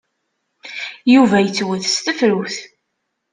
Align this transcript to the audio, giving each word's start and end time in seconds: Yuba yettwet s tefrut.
Yuba 1.13 1.37
yettwet 1.41 1.83
s 1.93 1.97
tefrut. 2.05 2.55